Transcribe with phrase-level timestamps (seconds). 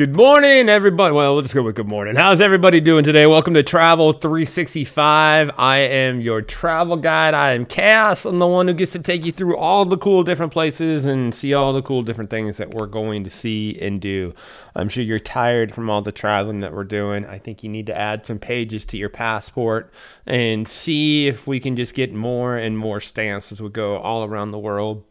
[0.00, 1.12] Good morning, everybody.
[1.12, 2.16] Well, we'll just go with good morning.
[2.16, 3.26] How's everybody doing today?
[3.26, 5.50] Welcome to Travel 365.
[5.58, 7.34] I am your travel guide.
[7.34, 8.24] I am Chaos.
[8.24, 11.34] I'm the one who gets to take you through all the cool different places and
[11.34, 14.32] see all the cool different things that we're going to see and do.
[14.74, 17.26] I'm sure you're tired from all the traveling that we're doing.
[17.26, 19.92] I think you need to add some pages to your passport
[20.24, 24.24] and see if we can just get more and more stamps as we go all
[24.24, 25.04] around the world.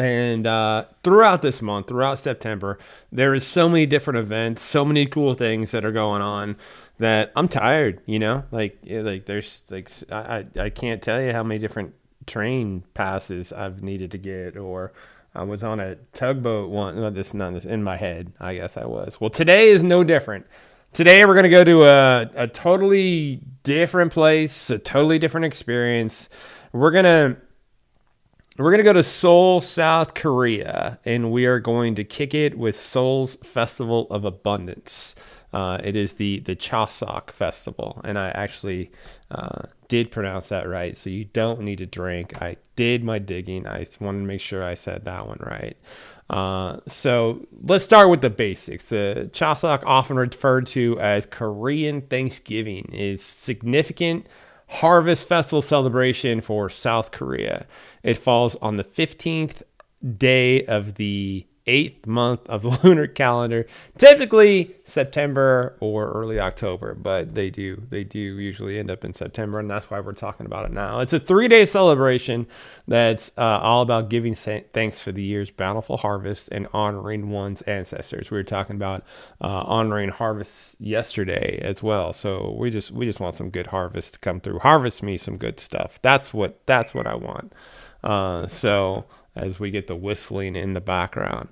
[0.00, 2.78] And uh, throughout this month, throughout September,
[3.12, 6.56] there is so many different events, so many cool things that are going on
[6.98, 8.00] that I'm tired.
[8.06, 11.92] You know, like like there's like I I can't tell you how many different
[12.26, 14.94] train passes I've needed to get, or
[15.34, 16.96] I was on a tugboat one.
[16.96, 18.32] No, this none this in my head.
[18.40, 19.20] I guess I was.
[19.20, 20.46] Well, today is no different.
[20.94, 26.30] Today we're gonna go to a a totally different place, a totally different experience.
[26.72, 27.36] We're gonna
[28.60, 32.58] we're going to go to Seoul, South Korea, and we are going to kick it
[32.58, 35.14] with Seoul's Festival of Abundance.
[35.52, 38.90] Uh, it is the, the Chuseok Festival, and I actually
[39.30, 42.40] uh, did pronounce that right, so you don't need to drink.
[42.40, 43.66] I did my digging.
[43.66, 45.76] I wanted to make sure I said that one right.
[46.28, 48.84] Uh, so let's start with the basics.
[48.84, 54.26] The Chuseok, often referred to as Korean Thanksgiving, is significant
[54.70, 57.66] harvest festival celebration for South Korea.
[58.02, 59.62] It falls on the 15th
[60.16, 63.66] day of the eighth month of the lunar calendar,
[63.98, 69.58] typically September or early October, but they do they do usually end up in September,
[69.58, 71.00] and that's why we're talking about it now.
[71.00, 72.46] It's a three day celebration
[72.88, 78.30] that's uh, all about giving thanks for the year's bountiful harvest and honoring one's ancestors.
[78.30, 79.04] We were talking about
[79.40, 84.14] uh, honoring harvests yesterday as well, so we just we just want some good harvest
[84.14, 84.60] to come through.
[84.60, 86.00] Harvest me some good stuff.
[86.02, 87.52] That's what that's what I want.
[88.02, 91.48] Uh, so as we get the whistling in the background.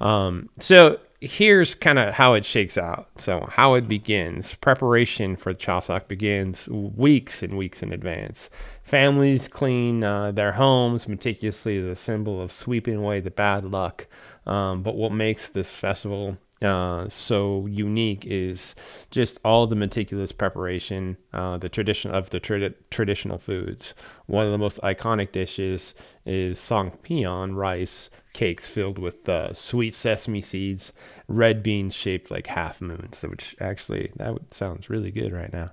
[0.00, 3.08] Um, so here's kind of how it shakes out.
[3.16, 4.54] So how it begins.
[4.56, 8.50] Preparation for Chuseok begins weeks and weeks in advance.
[8.82, 14.06] Families clean uh, their homes meticulously as a symbol of sweeping away the bad luck.
[14.44, 18.74] Um, but what makes this festival uh, so unique is
[19.10, 23.94] just all the meticulous preparation, uh, the tradition of the tra- traditional foods.
[24.26, 30.40] One of the most iconic dishes is songpyeon rice cakes filled with uh, sweet sesame
[30.40, 30.92] seeds,
[31.28, 35.72] red beans shaped like half moons, which actually that sounds really good right now.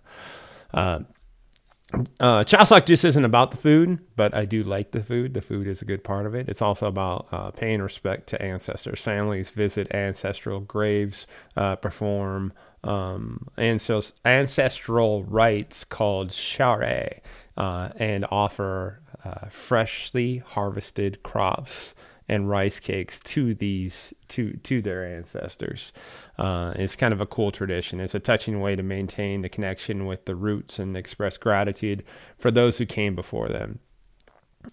[2.19, 5.33] Uh, just isn't about the food, but I do like the food.
[5.33, 6.47] The food is a good part of it.
[6.47, 8.99] It's also about uh, paying respect to ancestors.
[8.99, 11.25] Families visit ancestral graves,
[11.57, 17.21] uh, perform um, ancestral rites called charye,
[17.57, 21.95] uh, and offer uh, freshly harvested crops
[22.29, 25.91] and rice cakes to these to to their ancestors.
[26.37, 27.99] Uh, it's kind of a cool tradition.
[27.99, 32.03] It's a touching way to maintain the connection with the roots and express gratitude
[32.37, 33.79] for those who came before them.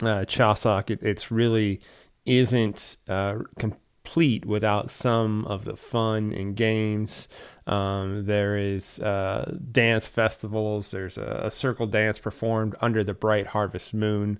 [0.02, 1.80] Uh, it, it's really
[2.26, 7.28] isn't uh, complete without some of the fun and games.
[7.66, 10.92] Um, there is uh, dance festivals.
[10.92, 14.38] There's a, a, circle dance performed under the bright harvest moon.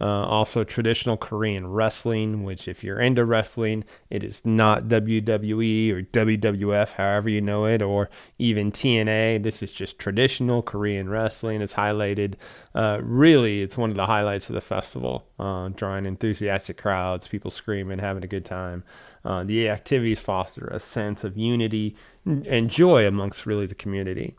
[0.00, 6.02] Uh, also, traditional Korean wrestling, which, if you're into wrestling, it is not WWE or
[6.02, 8.08] WWF, however you know it, or
[8.38, 9.42] even TNA.
[9.42, 11.60] This is just traditional Korean wrestling.
[11.60, 12.34] It's highlighted.
[12.76, 17.50] Uh, really, it's one of the highlights of the festival, uh, drawing enthusiastic crowds, people
[17.50, 18.84] screaming, having a good time.
[19.24, 21.96] Uh, the activities foster a sense of unity
[22.28, 24.34] and joy amongst really the community.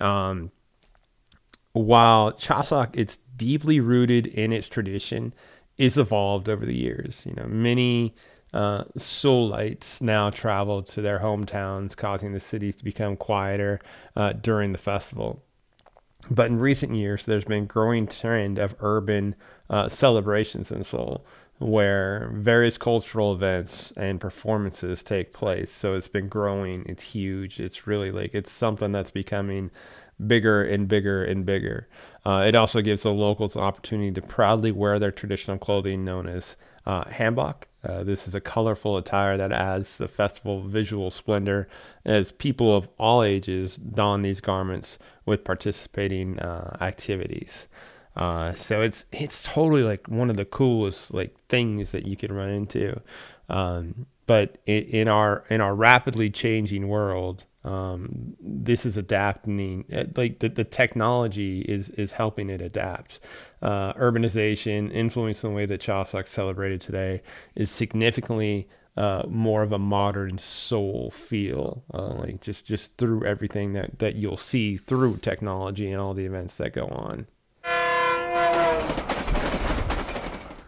[0.00, 0.50] Um,
[1.72, 5.34] while Chuseok, it's deeply rooted in its tradition,
[5.78, 7.24] is evolved over the years.
[7.26, 8.14] You know, many
[8.52, 13.80] uh, Seoulites now travel to their hometowns, causing the cities to become quieter
[14.14, 15.42] uh, during the festival.
[16.30, 19.34] But in recent years, there's been growing trend of urban
[19.68, 21.26] uh, celebrations in Seoul,
[21.62, 25.70] where various cultural events and performances take place.
[25.70, 26.84] So it's been growing.
[26.86, 27.60] It's huge.
[27.60, 29.70] It's really like it's something that's becoming
[30.26, 31.88] bigger and bigger and bigger.
[32.24, 36.26] Uh, it also gives the locals an opportunity to proudly wear their traditional clothing known
[36.26, 36.56] as
[36.86, 37.64] uh, hanbok.
[37.84, 41.68] Uh, this is a colorful attire that adds the festival visual splendor
[42.04, 47.66] as people of all ages don these garments with participating uh, activities.
[48.14, 52.32] Uh, so it's it's totally like one of the coolest like things that you can
[52.32, 53.00] run into.
[53.48, 60.04] Um, but in, in our in our rapidly changing world, um, this is adapting uh,
[60.16, 63.18] like the, the technology is is helping it adapt
[63.62, 67.22] uh, urbanization influencing the way that Chuseok celebrated today
[67.54, 73.72] is significantly uh, more of a modern Seoul feel, uh, like just just through everything
[73.72, 77.26] that that you'll see through technology and all the events that go on.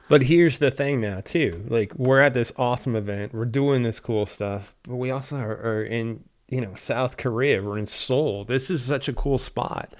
[0.08, 4.00] But here's the thing now too, like we're at this awesome event, we're doing this
[4.00, 8.44] cool stuff, but we also are, are in you know South Korea, we're in Seoul.
[8.44, 9.94] This is such a cool spot,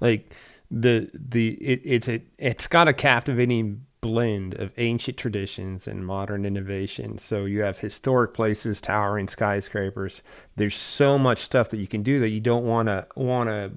[0.00, 0.32] like
[0.70, 6.44] the the it, it's a it's got a captivating blend of ancient traditions and modern
[6.44, 7.18] innovation.
[7.18, 10.22] So you have historic places, towering skyscrapers.
[10.56, 13.72] There's so much stuff that you can do that you don't want to want to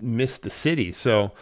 [0.00, 0.92] miss the city.
[0.92, 1.32] So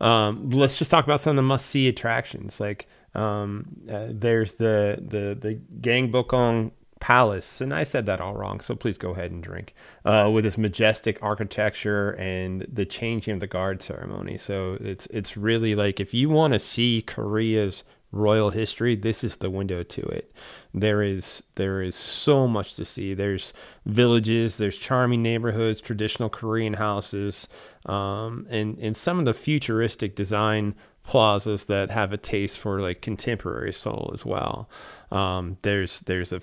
[0.00, 2.60] um, let's just talk about some of the must see attractions.
[2.60, 8.60] Like um, uh, there's the the the Gangbokgung palace, and I said that all wrong,
[8.60, 9.74] so please go ahead and drink.
[10.04, 15.36] Uh, with its majestic architecture and the changing of the guard ceremony, so it's it's
[15.36, 17.82] really like if you want to see Korea's
[18.12, 20.32] royal history, this is the window to it.
[20.72, 23.14] There is there is so much to see.
[23.14, 23.52] There's
[23.84, 27.48] villages, there's charming neighborhoods, traditional Korean houses,
[27.86, 33.00] um, and and some of the futuristic design plazas that have a taste for like
[33.00, 34.68] contemporary Seoul as well.
[35.10, 36.40] Um, there's there's a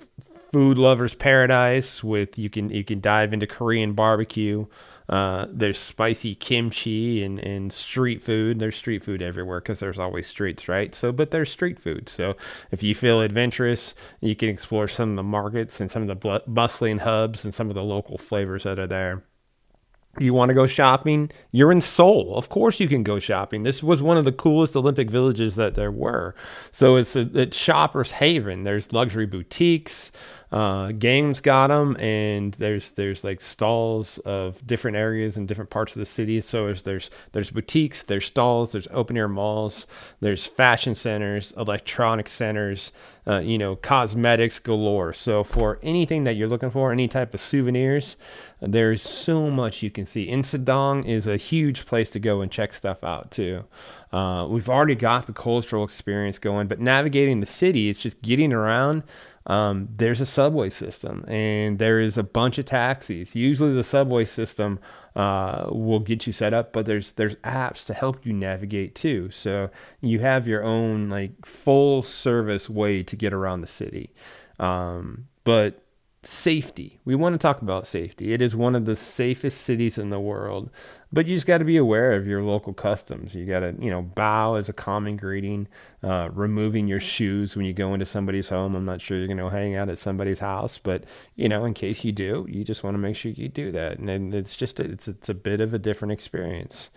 [0.52, 4.66] food lovers paradise with you can you can dive into Korean barbecue.
[5.08, 8.60] Uh, there's spicy kimchi and, and street food.
[8.60, 10.94] There's street food everywhere because there's always streets, right?
[10.94, 12.08] So, but there's street food.
[12.08, 12.36] So,
[12.70, 16.42] if you feel adventurous, you can explore some of the markets and some of the
[16.46, 19.24] bustling hubs and some of the local flavors that are there.
[20.18, 21.30] You want to go shopping?
[21.52, 22.36] You're in Seoul.
[22.36, 23.62] Of course, you can go shopping.
[23.62, 26.34] This was one of the coolest Olympic villages that there were.
[26.72, 28.64] So it's a it's shopper's haven.
[28.64, 30.10] There's luxury boutiques.
[30.52, 35.94] Uh, games got them, and there's there's like stalls of different areas in different parts
[35.94, 36.40] of the city.
[36.40, 39.86] So there's there's there's boutiques, there's stalls, there's open air malls,
[40.18, 42.90] there's fashion centers, electronic centers,
[43.28, 45.12] uh, you know, cosmetics galore.
[45.12, 48.16] So for anything that you're looking for, any type of souvenirs,
[48.60, 50.26] there's so much you can see.
[50.26, 53.66] Insadong is a huge place to go and check stuff out too.
[54.12, 58.52] Uh, we've already got the cultural experience going, but navigating the city, it's just getting
[58.52, 59.04] around
[59.50, 63.34] um, there's a subway system and there is a bunch of taxis.
[63.34, 64.78] Usually, the subway system
[65.16, 69.28] uh, will get you set up, but there's there's apps to help you navigate too.
[69.32, 69.70] So
[70.00, 74.14] you have your own like full service way to get around the city.
[74.60, 75.82] Um, but
[76.22, 76.98] safety.
[77.04, 78.34] We want to talk about safety.
[78.34, 80.68] It is one of the safest cities in the world,
[81.10, 83.34] but you just got to be aware of your local customs.
[83.34, 85.66] You got to, you know, bow as a common greeting,
[86.02, 88.74] uh, removing your shoes when you go into somebody's home.
[88.74, 91.04] I'm not sure you're going to hang out at somebody's house, but
[91.36, 93.98] you know, in case you do, you just want to make sure you do that.
[93.98, 96.90] And it's just a, it's it's a bit of a different experience.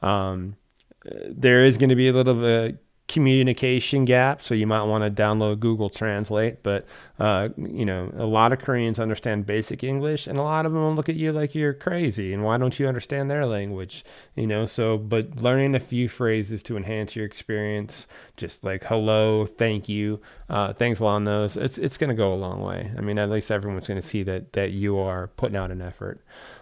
[0.00, 0.56] Um,
[1.04, 5.22] there is going to be a little bit communication gap, so you might want to
[5.22, 6.62] download Google Translate.
[6.62, 6.86] But
[7.18, 10.80] uh, you know, a lot of Koreans understand basic English, and a lot of them
[10.80, 12.32] will look at you like you're crazy.
[12.32, 14.04] And why don't you understand their language?
[14.36, 19.44] You know, so but learning a few phrases to enhance your experience, just like hello,
[19.44, 22.92] thank you, uh, things along those, it's it's going to go a long way.
[22.96, 25.82] I mean, at least everyone's going to see that that you are putting out an
[25.82, 26.20] effort.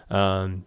[0.09, 0.63] Um,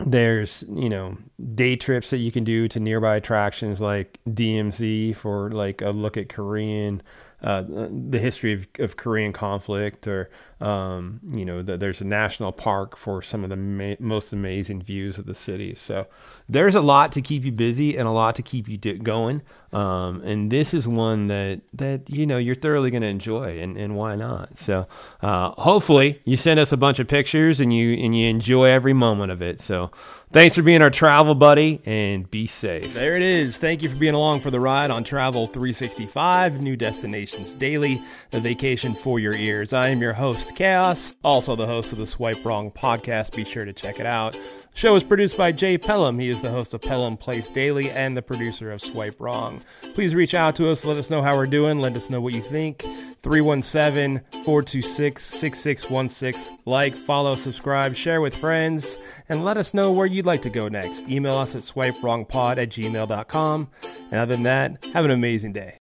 [0.00, 1.16] there's you know
[1.54, 6.16] day trips that you can do to nearby attractions like DMZ for like a look
[6.16, 7.02] at Korean
[7.44, 10.30] uh, the history of, of Korean conflict, or
[10.62, 14.82] um, you know, the, there's a national park for some of the ma- most amazing
[14.82, 15.74] views of the city.
[15.74, 16.06] So
[16.48, 19.42] there's a lot to keep you busy and a lot to keep you going.
[19.74, 23.76] Um, and this is one that that you know you're thoroughly going to enjoy, and,
[23.76, 24.56] and why not?
[24.56, 24.86] So
[25.20, 28.94] uh, hopefully you send us a bunch of pictures and you and you enjoy every
[28.94, 29.60] moment of it.
[29.60, 29.90] So
[30.30, 32.92] thanks for being our travel buddy, and be safe.
[32.94, 33.58] There it is.
[33.58, 38.02] Thank you for being along for the ride on Travel 365, New Destinations Daily,
[38.32, 39.72] a vacation for your ears.
[39.72, 43.34] I am your host, Chaos, also the host of the Swipe Wrong podcast.
[43.34, 44.38] Be sure to check it out
[44.74, 46.18] show is produced by Jay Pelham.
[46.18, 49.62] He is the host of Pelham Place Daily and the producer of Swipe Wrong.
[49.94, 50.84] Please reach out to us.
[50.84, 51.78] Let us know how we're doing.
[51.80, 52.82] Let us know what you think.
[53.22, 56.58] 317 426 6616.
[56.66, 60.68] Like, follow, subscribe, share with friends, and let us know where you'd like to go
[60.68, 61.08] next.
[61.08, 63.70] Email us at swipewrongpod at gmail.com.
[64.10, 65.78] And other than that, have an amazing day.